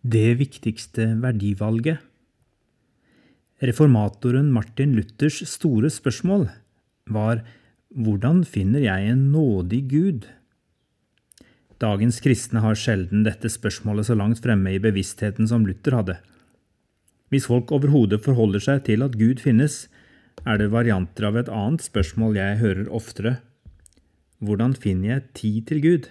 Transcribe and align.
Det 0.00 0.38
viktigste 0.40 1.04
verdivalget. 1.20 1.98
Reformatoren 3.60 4.46
Martin 4.48 4.94
Luthers 4.96 5.42
store 5.44 5.90
spørsmål 5.92 6.46
var 7.12 7.42
hvordan 7.92 8.40
finner 8.48 8.80
jeg 8.80 9.10
en 9.10 9.26
nådig 9.34 9.80
Gud? 9.90 10.24
Dagens 11.80 12.20
kristne 12.24 12.62
har 12.64 12.78
sjelden 12.80 13.26
dette 13.26 13.50
spørsmålet 13.52 14.08
så 14.08 14.16
langt 14.16 14.40
fremme 14.40 14.72
i 14.72 14.80
bevisstheten 14.80 15.48
som 15.48 15.66
Luther 15.68 15.98
hadde. 15.98 16.16
Hvis 17.28 17.50
folk 17.50 17.68
overhodet 17.68 18.22
forholder 18.24 18.64
seg 18.64 18.86
til 18.88 19.04
at 19.04 19.18
Gud 19.20 19.44
finnes, 19.44 19.84
er 20.48 20.56
det 20.56 20.72
varianter 20.72 21.28
av 21.28 21.36
et 21.36 21.52
annet 21.52 21.84
spørsmål 21.84 22.40
jeg 22.40 22.60
hører 22.62 22.88
oftere. 22.88 23.34
Hvordan 24.40 24.72
finner 24.72 25.12
jeg 25.12 25.28
tid 25.36 25.60
til 25.68 25.84
Gud? 25.84 26.10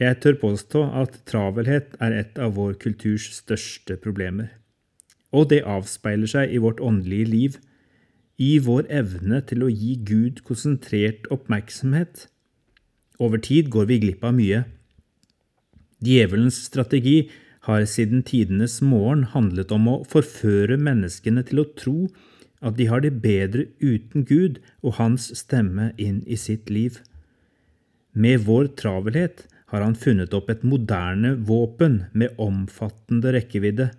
Jeg 0.00 0.16
tør 0.24 0.38
påstå 0.40 0.82
at 0.96 1.18
travelhet 1.28 1.92
er 2.00 2.14
et 2.16 2.38
av 2.40 2.54
vår 2.56 2.78
kulturs 2.80 3.26
største 3.36 3.98
problemer. 4.00 4.48
Og 5.36 5.50
det 5.52 5.60
avspeiler 5.68 6.30
seg 6.30 6.54
i 6.54 6.60
vårt 6.62 6.80
åndelige 6.80 7.28
liv, 7.28 7.58
i 8.40 8.56
vår 8.64 8.88
evne 8.88 9.42
til 9.44 9.66
å 9.66 9.68
gi 9.68 9.98
Gud 10.08 10.40
konsentrert 10.48 11.28
oppmerksomhet. 11.34 12.24
Over 13.20 13.42
tid 13.44 13.68
går 13.68 13.90
vi 13.90 14.00
glipp 14.06 14.24
av 14.24 14.32
mye. 14.38 14.62
Djevelens 16.00 16.62
strategi 16.64 17.28
har 17.68 17.84
siden 17.84 18.24
tidenes 18.24 18.78
morgen 18.80 19.26
handlet 19.34 19.72
om 19.76 19.84
å 19.92 20.00
forføre 20.08 20.80
menneskene 20.80 21.44
til 21.44 21.60
å 21.60 21.68
tro 21.76 22.08
at 22.64 22.78
de 22.80 22.88
har 22.88 23.04
det 23.04 23.18
bedre 23.20 23.68
uten 23.84 24.24
Gud 24.24 24.62
og 24.80 24.96
Hans 24.96 25.28
stemme 25.36 25.92
inn 26.00 26.22
i 26.24 26.40
sitt 26.40 26.72
liv. 26.72 27.02
Med 28.16 28.48
vår 28.48 28.72
travelhet 28.80 29.44
har 29.70 29.84
han 29.84 29.94
funnet 29.94 30.34
opp 30.34 30.50
et 30.50 30.62
moderne 30.66 31.36
våpen 31.46 32.04
med 32.12 32.38
omfattende 32.42 33.30
rekkevidde. 33.36 33.90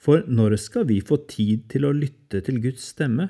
For 0.00 0.24
når 0.28 0.56
skal 0.60 0.86
vi 0.88 1.00
få 1.04 1.18
tid 1.28 1.66
til 1.72 1.84
å 1.84 1.92
lytte 1.96 2.40
til 2.44 2.60
Guds 2.64 2.86
stemme? 2.94 3.28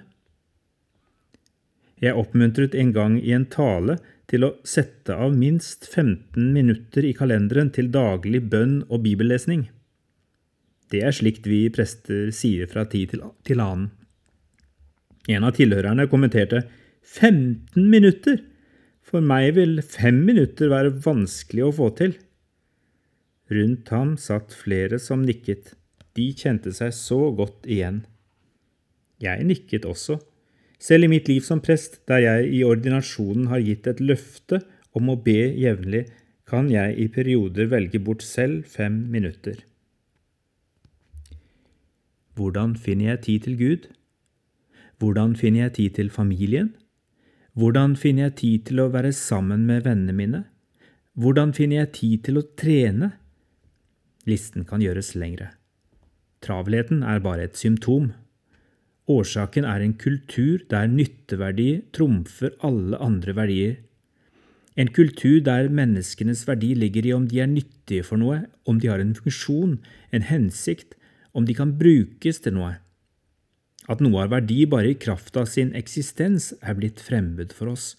Jeg 2.02 2.18
oppmuntret 2.18 2.74
en 2.78 2.92
gang 2.94 3.16
i 3.18 3.32
en 3.34 3.46
tale 3.50 3.98
til 4.30 4.46
å 4.46 4.54
sette 4.66 5.14
av 5.18 5.34
minst 5.34 5.86
15 5.90 6.52
minutter 6.54 7.06
i 7.06 7.14
kalenderen 7.16 7.70
til 7.74 7.90
daglig 7.94 8.42
bønn 8.50 8.80
og 8.88 9.02
bibellesning. 9.06 9.68
Det 10.94 11.02
er 11.02 11.14
slikt 11.16 11.46
vi 11.50 11.66
prester 11.74 12.30
sier 12.34 12.70
fra 12.70 12.86
tid 12.90 13.16
til 13.46 13.62
annen. 13.62 13.90
En 15.26 15.46
av 15.46 15.54
tilhørerne 15.56 16.06
kommenterte 16.10 16.66
15 17.02 17.88
minutter! 17.90 18.42
For 19.04 19.24
meg 19.24 19.54
vil 19.58 19.78
fem 19.84 20.22
minutter 20.26 20.72
være 20.72 20.94
vanskelig 21.04 21.66
å 21.66 21.74
få 21.76 21.90
til. 21.98 22.14
Rundt 23.52 23.90
ham 23.92 24.14
satt 24.20 24.54
flere 24.56 24.98
som 25.02 25.24
nikket. 25.26 25.74
De 26.16 26.30
kjente 26.32 26.72
seg 26.72 26.94
så 26.96 27.18
godt 27.36 27.66
igjen. 27.68 28.04
Jeg 29.22 29.44
nikket 29.46 29.84
også, 29.88 30.18
selv 30.80 31.06
i 31.06 31.12
mitt 31.14 31.28
liv 31.30 31.44
som 31.44 31.62
prest, 31.64 32.00
der 32.08 32.22
jeg 32.24 32.48
i 32.58 32.64
ordinasjonen 32.66 33.48
har 33.52 33.62
gitt 33.64 33.86
et 33.88 34.02
løfte 34.02 34.60
om 34.96 35.10
å 35.12 35.20
be 35.20 35.52
jevnlig, 35.60 36.06
kan 36.44 36.68
jeg 36.68 36.96
i 37.00 37.06
perioder 37.08 37.70
velge 37.72 38.00
bort 38.04 38.24
selv 38.24 38.66
fem 38.68 38.98
minutter. 39.10 39.62
Hvordan 42.36 42.74
finner 42.76 43.14
jeg 43.14 43.22
tid 43.26 43.46
til 43.46 43.56
Gud? 43.58 43.86
Hvordan 44.98 45.36
finner 45.38 45.66
jeg 45.66 45.76
tid 45.78 45.94
til 46.00 46.10
familien? 46.10 46.74
Hvordan 47.54 47.92
finner 47.94 48.26
jeg 48.26 48.34
tid 48.40 48.62
til 48.66 48.80
å 48.82 48.88
være 48.90 49.12
sammen 49.14 49.62
med 49.68 49.84
vennene 49.86 50.14
mine? 50.16 50.40
Hvordan 51.14 51.52
finner 51.54 51.84
jeg 51.84 51.92
tid 51.94 52.24
til 52.26 52.40
å 52.40 52.48
trene? 52.58 53.12
Listen 54.26 54.64
kan 54.66 54.82
gjøres 54.82 55.12
lengre. 55.14 55.52
Travelheten 56.42 57.04
er 57.06 57.22
bare 57.22 57.46
et 57.46 57.60
symptom. 57.60 58.10
Årsaken 59.06 59.68
er 59.70 59.84
en 59.84 59.94
kultur 60.00 60.64
der 60.72 60.90
nytteverdi 60.90 61.68
trumfer 61.94 62.56
alle 62.66 62.98
andre 62.98 63.36
verdier. 63.38 63.76
En 64.74 64.90
kultur 64.90 65.38
der 65.46 65.70
menneskenes 65.70 66.48
verdi 66.48 66.72
ligger 66.74 67.06
i 67.06 67.14
om 67.14 67.28
de 67.30 67.38
er 67.44 67.52
nyttige 67.52 68.02
for 68.02 68.18
noe, 68.18 68.48
om 68.66 68.80
de 68.82 68.90
har 68.90 68.98
en 68.98 69.14
funksjon, 69.14 69.78
en 70.10 70.26
hensikt, 70.26 70.96
om 71.30 71.46
de 71.46 71.54
kan 71.54 71.76
brukes 71.78 72.42
til 72.42 72.58
noe. 72.58 72.80
At 73.90 74.00
noe 74.00 74.22
har 74.22 74.30
verdi 74.32 74.64
bare 74.70 74.94
i 74.94 74.98
kraft 74.98 75.36
av 75.36 75.48
sin 75.50 75.74
eksistens, 75.76 76.52
er 76.64 76.76
blitt 76.78 77.02
fremmed 77.04 77.52
for 77.52 77.74
oss, 77.74 77.94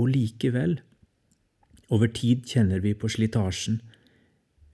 og 0.00 0.10
likevel. 0.14 0.80
Over 1.90 2.10
tid 2.14 2.46
kjenner 2.50 2.82
vi 2.82 2.96
på 2.98 3.10
slitasjen. 3.10 3.80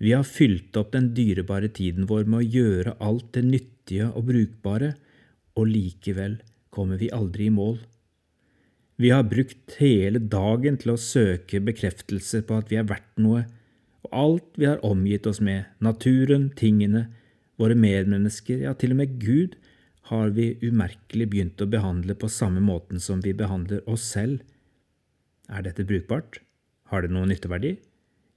Vi 0.01 0.13
har 0.13 0.25
fylt 0.29 0.77
opp 0.77 0.93
den 0.93 1.11
dyrebare 1.17 1.69
tiden 1.73 2.09
vår 2.09 2.25
med 2.29 2.41
å 2.43 2.51
gjøre 2.57 2.97
alt 3.05 3.31
det 3.37 3.45
nyttige 3.49 4.09
og 4.13 4.31
brukbare, 4.31 4.95
og 5.57 5.69
likevel 5.73 6.41
kommer 6.73 7.01
vi 7.01 7.13
aldri 7.13 7.49
i 7.49 7.53
mål. 7.53 7.79
Vi 9.01 9.13
har 9.13 9.29
brukt 9.29 9.77
hele 9.81 10.21
dagen 10.21 10.79
til 10.81 10.95
å 10.95 11.01
søke 11.01 11.61
bekreftelse 11.65 12.43
på 12.49 12.61
at 12.61 12.73
vi 12.73 12.79
er 12.81 12.89
verdt 12.89 13.21
noe, 13.21 13.45
og 14.07 14.13
alt 14.17 14.61
vi 14.61 14.69
har 14.69 14.85
omgitt 14.87 15.27
oss 15.29 15.41
med, 15.45 15.67
naturen, 15.85 16.49
tingene, 16.57 17.07
våre 17.61 17.77
medmennesker, 17.77 18.63
ja, 18.65 18.73
til 18.77 18.95
og 18.95 19.01
med 19.03 19.17
Gud, 19.21 19.57
har 20.11 20.31
vi 20.37 20.55
umerkelig 20.63 21.27
begynt 21.33 21.63
å 21.63 21.69
behandle 21.71 22.15
på 22.15 22.31
samme 22.31 22.63
måten 22.63 23.01
som 23.03 23.23
vi 23.25 23.33
behandler 23.35 23.83
oss 23.91 24.05
selv. 24.15 24.43
Er 25.51 25.67
dette 25.67 25.87
brukbart? 25.87 26.41
Har 26.91 27.03
det 27.03 27.11
noen 27.15 27.33
nytteverdi? 27.33 27.77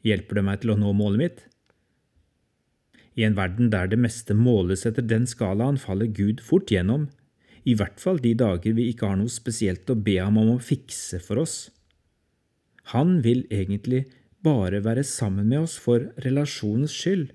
Hjelper 0.06 0.40
det 0.40 0.46
meg 0.48 0.62
til 0.62 0.74
å 0.74 0.80
nå 0.80 0.94
målet 0.98 1.22
mitt? 1.22 1.42
I 3.20 3.26
en 3.28 3.36
verden 3.38 3.70
der 3.74 3.90
det 3.92 4.00
meste 4.00 4.34
måles 4.38 4.86
etter 4.88 5.06
den 5.06 5.28
skalaen, 5.30 5.78
faller 5.78 6.08
Gud 6.08 6.42
fort 6.46 6.72
gjennom, 6.72 7.10
i 7.68 7.76
hvert 7.78 8.00
fall 8.02 8.22
de 8.24 8.32
dager 8.38 8.74
vi 8.78 8.88
ikke 8.90 9.10
har 9.12 9.20
noe 9.20 9.30
spesielt 9.30 9.90
å 9.92 9.98
be 10.00 10.16
ham 10.22 10.40
om 10.40 10.54
å 10.56 10.64
fikse 10.64 11.20
for 11.22 11.42
oss. 11.42 11.58
Han 12.96 13.20
vil 13.26 13.44
egentlig 13.52 14.06
bare 14.46 14.80
være 14.86 15.04
sammen 15.04 15.52
med 15.52 15.68
oss 15.68 15.76
for 15.78 16.08
relasjonens 16.24 16.96
skyld, 16.96 17.34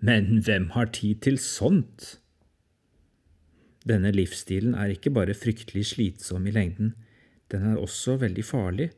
men 0.00 0.40
hvem 0.46 0.70
har 0.76 0.92
tid 0.96 1.20
til 1.26 1.36
sånt? 1.42 2.19
Denne 3.88 4.12
livsstilen 4.12 4.74
er 4.76 4.92
ikke 4.92 5.12
bare 5.14 5.36
fryktelig 5.36 5.86
slitsom 5.94 6.46
i 6.46 6.54
lengden, 6.54 6.94
den 7.50 7.64
er 7.66 7.80
også 7.80 8.18
veldig 8.20 8.44
farlig. 8.44 8.90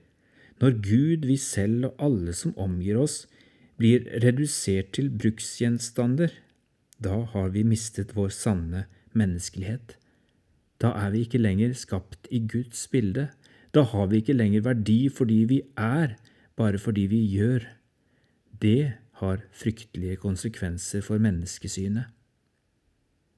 Når 0.60 0.78
Gud, 0.84 1.26
vi 1.26 1.36
selv 1.36 1.88
og 1.88 2.02
alle 2.06 2.34
som 2.36 2.54
omgir 2.60 2.98
oss, 3.00 3.26
blir 3.80 4.04
redusert 4.22 4.92
til 4.94 5.08
bruksgjenstander, 5.10 6.34
da 7.02 7.22
har 7.32 7.50
vi 7.54 7.64
mistet 7.66 8.14
vår 8.14 8.30
sanne 8.34 8.84
menneskelighet. 9.16 9.96
Da 10.82 10.92
er 10.98 11.12
vi 11.14 11.24
ikke 11.24 11.40
lenger 11.40 11.74
skapt 11.78 12.28
i 12.30 12.42
Guds 12.46 12.86
bilde. 12.90 13.28
Da 13.74 13.82
har 13.86 14.10
vi 14.10 14.20
ikke 14.20 14.36
lenger 14.36 14.66
verdi 14.66 15.06
fordi 15.10 15.42
vi 15.50 15.60
er, 15.78 16.16
bare 16.58 16.78
fordi 16.78 17.06
vi 17.10 17.22
gjør. 17.32 17.66
Det 18.62 18.92
har 19.22 19.42
fryktelige 19.54 20.18
konsekvenser 20.22 21.02
for 21.06 21.22
menneskesynet. 21.22 22.10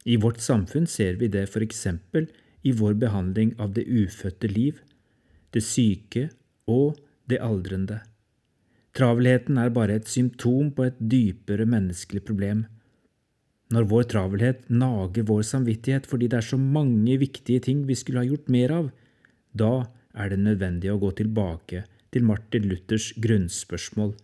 I 0.05 0.17
vårt 0.21 0.41
samfunn 0.41 0.87
ser 0.87 1.17
vi 1.21 1.29
det 1.33 1.49
eksempel 1.65 2.27
i 2.63 2.73
vår 2.73 2.95
behandling 3.01 3.55
av 3.59 3.73
det 3.73 3.85
ufødte 3.89 4.49
liv, 4.49 4.81
det 5.51 5.63
syke 5.65 6.29
og 6.69 6.99
det 7.29 7.41
aldrende. 7.41 8.01
Travelheten 8.95 9.59
er 9.59 9.73
bare 9.75 9.97
et 9.99 10.09
symptom 10.09 10.71
på 10.75 10.87
et 10.87 10.99
dypere 11.01 11.67
menneskelig 11.67 12.23
problem. 12.25 12.67
Når 13.75 13.89
vår 13.91 14.05
travelhet 14.13 14.69
nager 14.71 15.27
vår 15.27 15.43
samvittighet 15.49 16.07
fordi 16.07 16.29
det 16.31 16.39
er 16.39 16.47
så 16.53 16.59
mange 16.61 17.17
viktige 17.19 17.65
ting 17.65 17.87
vi 17.89 17.97
skulle 17.99 18.23
ha 18.23 18.29
gjort 18.29 18.53
mer 18.53 18.75
av, 18.77 18.91
da 19.53 19.89
er 20.15 20.31
det 20.31 20.43
nødvendig 20.45 20.93
å 20.93 21.01
gå 21.03 21.11
tilbake 21.19 21.85
til 22.15 22.29
Martin 22.29 22.69
Luthers 22.71 23.11
grunnspørsmål. 23.19 24.15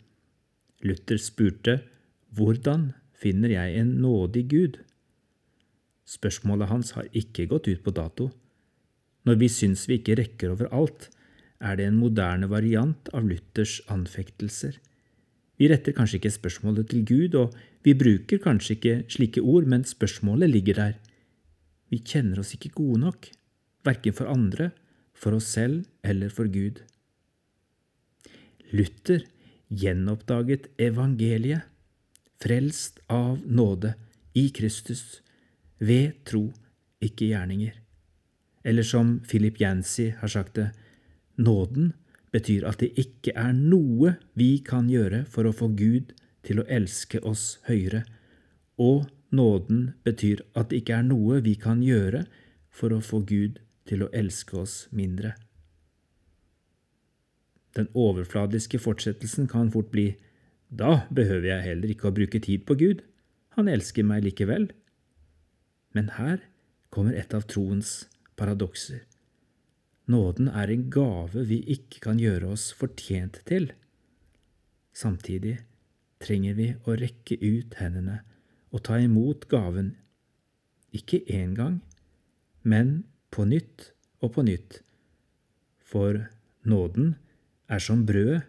Luther 0.86 1.18
spurte 1.18 1.80
hvordan 2.36 2.92
finner 3.20 3.56
jeg 3.56 3.80
en 3.80 3.96
nådig 4.04 4.44
Gud? 4.52 4.78
Spørsmålet 6.10 6.70
hans 6.70 6.94
har 6.96 7.06
ikke 7.14 7.46
gått 7.50 7.68
ut 7.70 7.82
på 7.84 7.94
dato. 7.94 8.30
Når 9.28 9.36
vi 9.42 9.48
syns 9.52 9.86
vi 9.86 10.00
ikke 10.00 10.16
rekker 10.18 10.54
over 10.54 10.70
alt, 10.74 11.08
er 11.60 11.76
det 11.76 11.86
en 11.86 12.00
moderne 12.00 12.48
variant 12.50 13.10
av 13.14 13.28
Luthers 13.28 13.78
anfektelser. 13.92 14.78
Vi 15.60 15.68
retter 15.68 15.94
kanskje 15.94 16.18
ikke 16.18 16.32
spørsmålet 16.34 16.88
til 16.90 17.04
Gud, 17.06 17.36
og 17.36 17.54
vi 17.84 17.94
bruker 17.94 18.40
kanskje 18.42 18.76
ikke 18.78 18.96
slike 19.12 19.44
ord, 19.44 19.68
men 19.68 19.84
spørsmålet 19.84 20.50
ligger 20.50 20.80
der. 20.80 20.94
Vi 21.92 22.00
kjenner 22.00 22.40
oss 22.40 22.54
ikke 22.56 22.72
gode 22.78 23.02
nok, 23.04 23.28
verken 23.86 24.16
for 24.16 24.32
andre, 24.32 24.70
for 25.14 25.36
oss 25.36 25.52
selv 25.52 25.84
eller 26.02 26.32
for 26.32 26.48
Gud. 26.50 26.80
Luther 28.72 29.26
gjenoppdaget 29.68 30.70
evangeliet, 30.80 31.66
frelst 32.40 33.02
av 33.12 33.42
nåde 33.44 33.92
i 34.32 34.48
Kristus 34.56 35.20
ved 35.80 36.20
tro, 36.28 36.50
ikke 37.00 37.30
gjerninger. 37.32 37.74
Eller 38.64 38.84
som 38.84 39.18
Philip 39.24 39.60
Yancy 39.60 40.10
har 40.20 40.28
sagt 40.28 40.54
det, 40.54 40.68
nåden 41.40 41.92
betyr 42.32 42.66
at 42.68 42.82
det 42.82 42.92
ikke 43.00 43.32
er 43.34 43.52
noe 43.56 44.14
vi 44.38 44.58
kan 44.64 44.90
gjøre 44.92 45.24
for 45.24 45.48
å 45.48 45.54
få 45.56 45.70
Gud 45.74 46.12
til 46.46 46.60
å 46.60 46.68
elske 46.68 47.20
oss 47.26 47.58
høyere, 47.68 48.04
og 48.80 49.08
nåden 49.32 49.92
betyr 50.04 50.44
at 50.54 50.70
det 50.70 50.82
ikke 50.82 51.00
er 51.00 51.08
noe 51.08 51.40
vi 51.44 51.56
kan 51.60 51.82
gjøre 51.84 52.24
for 52.70 52.92
å 52.94 53.02
få 53.04 53.22
Gud 53.26 53.60
til 53.88 54.04
å 54.04 54.10
elske 54.14 54.56
oss 54.60 54.84
mindre. 54.94 55.34
Den 57.76 57.88
overfladiske 57.94 58.80
fortsettelsen 58.82 59.48
kan 59.50 59.70
fort 59.72 59.90
bli 59.92 60.10
da 60.70 61.06
behøver 61.10 61.48
jeg 61.50 61.66
heller 61.66 61.92
ikke 61.92 62.10
å 62.10 62.14
bruke 62.14 62.40
tid 62.42 62.66
på 62.66 62.76
Gud, 62.78 63.02
han 63.58 63.68
elsker 63.70 64.06
meg 64.06 64.22
likevel. 64.26 64.68
Men 65.96 66.12
her 66.18 66.42
kommer 66.90 67.16
et 67.18 67.34
av 67.34 67.46
troens 67.50 68.04
paradokser. 68.38 69.02
Nåden 70.10 70.48
er 70.48 70.70
en 70.72 70.88
gave 70.90 71.44
vi 71.46 71.60
ikke 71.74 72.02
kan 72.06 72.18
gjøre 72.18 72.50
oss 72.54 72.70
fortjent 72.74 73.40
til. 73.46 73.70
Samtidig 74.96 75.60
trenger 76.22 76.56
vi 76.58 76.68
å 76.84 76.96
rekke 76.98 77.38
ut 77.38 77.76
hendene 77.78 78.20
og 78.70 78.84
ta 78.86 78.98
imot 79.02 79.46
gaven, 79.50 79.94
ikke 80.94 81.22
én 81.30 81.54
gang, 81.58 81.80
men 82.62 83.02
på 83.30 83.46
nytt 83.46 83.90
og 84.22 84.34
på 84.36 84.44
nytt, 84.46 84.80
for 85.78 86.26
nåden 86.66 87.14
er 87.70 87.82
som 87.82 88.04
brød, 88.06 88.42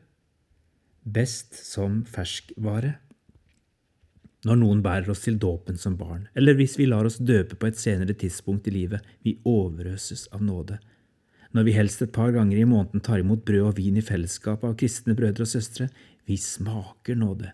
best 1.06 1.58
som 1.58 2.02
ferskvare. 2.06 2.98
Når 4.46 4.58
noen 4.58 4.80
bærer 4.82 5.12
oss 5.14 5.22
til 5.28 5.38
dåpen 5.38 5.78
som 5.78 5.98
barn, 6.00 6.26
eller 6.34 6.56
hvis 6.58 6.80
vi 6.80 6.88
lar 6.90 7.06
oss 7.06 7.20
døpe 7.22 7.58
på 7.60 7.68
et 7.70 7.78
senere 7.78 8.16
tidspunkt 8.18 8.68
i 8.68 8.74
livet, 8.74 9.06
vi 9.22 9.36
overøses 9.46 10.26
av 10.34 10.42
nåde. 10.42 10.80
Når 11.52 11.68
vi 11.68 11.76
helst 11.76 12.02
et 12.02 12.14
par 12.16 12.32
ganger 12.34 12.58
i 12.58 12.66
måneden 12.66 13.04
tar 13.06 13.22
imot 13.22 13.44
brød 13.46 13.68
og 13.68 13.78
vin 13.78 14.00
i 14.00 14.06
fellesskap 14.06 14.64
av 14.66 14.78
kristne 14.80 15.14
brødre 15.18 15.46
og 15.46 15.52
søstre, 15.52 15.90
vi 16.26 16.40
smaker 16.40 17.20
nåde. 17.20 17.52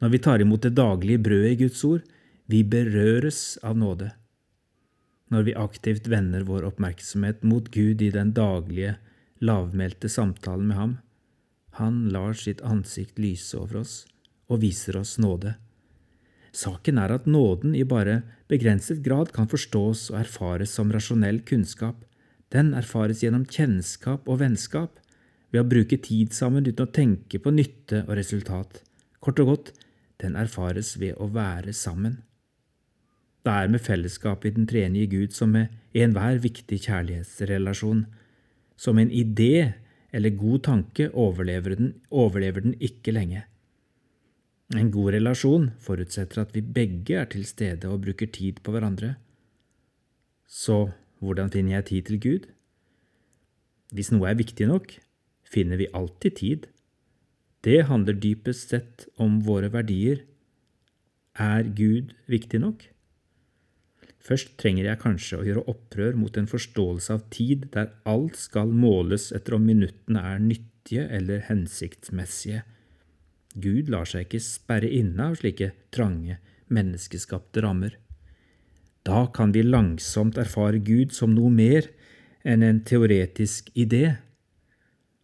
Når 0.00 0.12
vi 0.12 0.22
tar 0.24 0.42
imot 0.42 0.64
det 0.66 0.74
daglige 0.76 1.22
brødet 1.24 1.54
i 1.54 1.60
Guds 1.62 1.84
ord, 1.88 2.02
vi 2.50 2.64
berøres 2.66 3.56
av 3.62 3.78
nåde. 3.78 4.10
Når 5.30 5.46
vi 5.46 5.54
aktivt 5.54 6.10
vender 6.10 6.44
vår 6.44 6.66
oppmerksomhet 6.72 7.44
mot 7.46 7.68
Gud 7.70 8.02
i 8.02 8.10
den 8.10 8.34
daglige, 8.34 8.96
lavmælte 9.40 10.10
samtalen 10.10 10.66
med 10.68 10.76
ham, 10.76 10.94
han 11.78 12.08
lar 12.12 12.34
sitt 12.34 12.60
ansikt 12.66 13.20
lyse 13.22 13.56
over 13.56 13.84
oss 13.84 14.02
og 14.50 14.64
viser 14.64 14.98
oss 14.98 15.14
nåde. 15.22 15.54
Saken 16.52 16.98
er 16.98 17.12
at 17.14 17.28
nåden 17.30 17.74
i 17.78 17.84
bare 17.86 18.22
begrenset 18.50 19.02
grad 19.04 19.30
kan 19.34 19.48
forstås 19.50 20.08
og 20.10 20.20
erfares 20.24 20.72
som 20.74 20.90
rasjonell 20.90 21.42
kunnskap. 21.46 22.02
Den 22.50 22.72
erfares 22.74 23.22
gjennom 23.22 23.46
kjennskap 23.46 24.26
og 24.26 24.40
vennskap, 24.42 24.98
ved 25.50 25.62
å 25.64 25.68
bruke 25.70 25.98
tid 25.98 26.34
sammen 26.34 26.66
uten 26.66 26.86
å 26.86 26.94
tenke 26.94 27.40
på 27.42 27.52
nytte 27.54 28.04
og 28.06 28.16
resultat. 28.18 28.82
Kort 29.22 29.40
og 29.42 29.50
godt, 29.50 29.72
den 30.22 30.36
erfares 30.38 30.94
ved 31.00 31.18
å 31.18 31.30
være 31.32 31.74
sammen. 31.74 32.20
Det 33.40 33.52
er 33.52 33.70
med 33.72 33.82
fellesskapet 33.82 34.50
i 34.50 34.56
den 34.58 34.68
tredje 34.68 35.06
Gud 35.10 35.34
som 35.34 35.54
med 35.56 35.72
enhver 35.96 36.38
viktig 36.42 36.82
kjærlighetsrelasjon. 36.84 38.04
Som 38.76 39.00
en 39.00 39.10
idé 39.10 39.72
eller 40.12 40.36
god 40.36 40.64
tanke 40.66 41.08
overlever 41.14 41.76
den, 41.78 41.94
overlever 42.10 42.66
den 42.66 42.76
ikke 42.80 43.14
lenge. 43.16 43.46
En 44.70 44.90
god 44.94 45.16
relasjon 45.16 45.70
forutsetter 45.82 46.44
at 46.44 46.52
vi 46.54 46.62
begge 46.62 47.16
er 47.18 47.26
til 47.32 47.42
stede 47.48 47.90
og 47.90 48.04
bruker 48.04 48.30
tid 48.30 48.60
på 48.62 48.70
hverandre. 48.70 49.16
Så 50.46 50.92
hvordan 51.18 51.50
finner 51.50 51.78
jeg 51.78 51.88
tid 51.88 52.02
til 52.06 52.20
Gud? 52.22 52.46
Hvis 53.90 54.12
noe 54.14 54.30
er 54.30 54.38
viktig 54.38 54.68
nok, 54.70 54.94
finner 55.42 55.80
vi 55.80 55.90
alltid 55.90 56.38
tid. 56.38 56.68
Det 57.66 57.82
handler 57.90 58.16
dypest 58.22 58.70
sett 58.70 59.08
om 59.18 59.40
våre 59.44 59.72
verdier. 59.74 60.22
Er 61.34 61.66
Gud 61.66 62.14
viktig 62.30 62.62
nok? 62.62 62.86
Først 64.22 64.54
trenger 64.60 64.86
jeg 64.86 65.02
kanskje 65.02 65.40
å 65.40 65.46
gjøre 65.46 65.66
opprør 65.72 66.16
mot 66.20 66.36
en 66.38 66.48
forståelse 66.50 67.14
av 67.16 67.24
tid 67.34 67.66
der 67.74 67.90
alt 68.08 68.38
skal 68.38 68.70
måles 68.70 69.30
etter 69.34 69.56
om 69.56 69.64
minuttene 69.66 70.22
er 70.30 70.42
nyttige 70.44 71.08
eller 71.10 71.42
hensiktsmessige. 71.48 72.62
Gud 73.58 73.90
lar 73.90 74.06
seg 74.06 74.28
ikke 74.28 74.42
sperre 74.44 74.90
inne 74.90 75.30
av 75.30 75.40
slike 75.40 75.72
trange, 75.94 76.38
menneskeskapte 76.70 77.64
rammer. 77.64 77.96
Da 79.02 79.26
kan 79.34 79.52
vi 79.52 79.64
langsomt 79.64 80.38
erfare 80.38 80.78
Gud 80.84 81.14
som 81.16 81.34
noe 81.34 81.50
mer 81.50 81.88
enn 82.46 82.62
en 82.62 82.82
teoretisk 82.86 83.72
idé. 83.74 84.20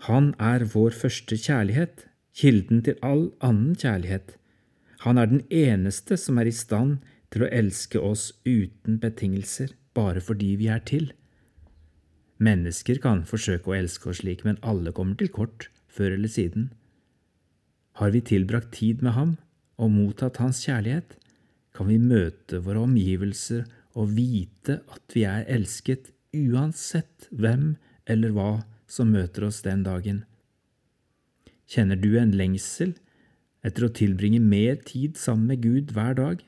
Han 0.08 0.32
er 0.43 0.67
vår 0.73 0.96
første 0.96 1.38
kjærlighet, 1.38 2.08
kilden 2.37 2.82
til 2.84 2.99
all 3.05 3.28
annen 3.44 3.76
kjærlighet. 3.78 4.34
Han 5.05 5.20
er 5.20 5.31
den 5.31 5.44
eneste 5.52 6.17
som 6.20 6.40
er 6.40 6.49
i 6.50 6.56
stand 6.56 6.99
til 7.31 7.44
å 7.44 7.52
elske 7.52 8.00
oss 8.00 8.31
uten 8.46 8.99
betingelser, 9.02 9.73
bare 9.94 10.23
fordi 10.25 10.55
vi 10.61 10.69
er 10.73 10.82
til. 10.88 11.12
Mennesker 12.43 12.99
kan 13.00 13.23
forsøke 13.28 13.70
å 13.70 13.76
elske 13.76 14.11
oss 14.11 14.20
slik, 14.20 14.44
men 14.44 14.61
alle 14.62 14.93
kommer 14.96 15.17
til 15.20 15.32
kort, 15.32 15.70
før 15.88 16.17
eller 16.19 16.32
siden. 16.32 16.70
Har 17.96 18.12
vi 18.12 18.20
tilbrakt 18.20 18.75
tid 18.76 19.02
med 19.04 19.16
ham 19.16 19.37
og 19.81 19.93
mottatt 19.93 20.40
hans 20.43 20.62
kjærlighet, 20.66 21.16
kan 21.76 21.88
vi 21.88 21.96
møte 22.00 22.60
våre 22.64 22.84
omgivelser 22.84 23.64
og 23.96 24.12
vite 24.16 24.81
at 24.93 25.16
vi 25.16 25.25
er 25.28 25.46
elsket 25.52 26.10
uansett 26.37 27.28
hvem 27.32 27.75
eller 28.08 28.34
hva 28.37 28.50
som 28.88 29.12
møter 29.12 29.46
oss 29.48 29.62
den 29.64 29.84
dagen. 29.87 30.25
Kjenner 31.66 31.98
du 31.98 32.14
en 32.20 32.34
lengsel 32.37 32.94
etter 33.66 33.88
å 33.88 33.94
tilbringe 33.96 34.40
mer 34.44 34.76
tid 34.87 35.16
sammen 35.19 35.49
med 35.50 35.64
Gud 35.64 35.96
hver 35.96 36.14
dag? 36.19 36.44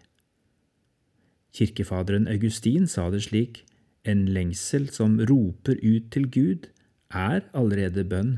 Kirkefaderen 1.57 2.29
Augustin 2.31 2.87
sa 2.87 3.09
det 3.11 3.25
slik, 3.25 3.65
en 4.05 4.29
lengsel 4.31 4.87
som 4.95 5.17
roper 5.29 5.81
ut 5.83 6.13
til 6.15 6.29
Gud, 6.31 6.69
er 7.09 7.43
allerede 7.57 8.05
bønn. 8.05 8.37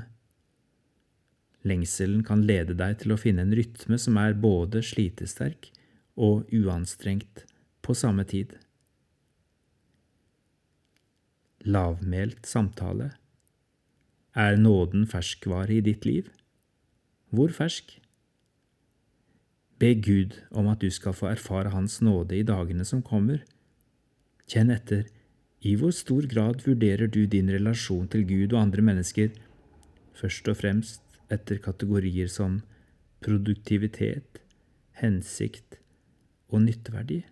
Lengselen 1.67 2.23
kan 2.25 2.43
lede 2.49 2.75
deg 2.77 3.03
til 3.03 3.13
å 3.13 3.21
finne 3.21 3.45
en 3.45 3.55
rytme 3.57 3.99
som 4.01 4.17
er 4.21 4.39
både 4.41 4.81
slitesterk 4.87 5.69
og 6.17 6.49
uanstrengt 6.57 7.45
på 7.85 7.97
samme 7.97 8.25
tid. 8.25 8.55
Lavmælt 11.69 12.49
samtale 12.49 13.11
Er 14.33 14.57
nåden 14.57 15.05
ferskvare 15.07 15.75
i 15.77 15.83
ditt 15.85 16.07
liv? 16.09 16.31
Hvor 17.31 17.53
fersk? 17.53 17.99
Be 19.81 19.93
Gud 19.95 20.39
om 20.51 20.69
at 20.69 20.81
du 20.81 20.89
skal 20.91 21.13
få 21.17 21.29
erfare 21.29 21.73
Hans 21.75 22.01
nåde 22.01 22.39
i 22.39 22.47
dagene 22.47 22.85
som 22.85 23.03
kommer. 23.03 23.45
Kjenn 24.49 24.73
etter 24.73 25.05
i 25.61 25.75
hvor 25.77 25.93
stor 25.93 26.25
grad 26.25 26.65
vurderer 26.65 27.09
du 27.09 27.27
din 27.27 27.53
relasjon 27.53 28.09
til 28.09 28.25
Gud 28.25 28.55
og 28.55 28.63
andre 28.63 28.85
mennesker, 28.85 29.29
først 30.17 30.49
og 30.49 30.57
fremst 30.57 31.10
etter 31.31 31.61
kategorier 31.63 32.31
som 32.31 32.61
produktivitet, 33.25 34.41
hensikt 35.01 35.79
og 36.51 36.65
nytteverdi? 36.67 37.23